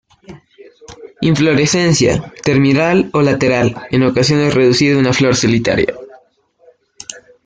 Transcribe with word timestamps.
Inflorescencia, 1.31 2.33
terminal 2.43 3.11
o 3.13 3.21
lateral, 3.21 3.67
en 3.91 4.01
ocasiones 4.01 4.55
reducida 4.55 4.95
a 4.95 4.97
una 4.97 5.13
flor 5.13 5.35
solitaria. 5.35 5.93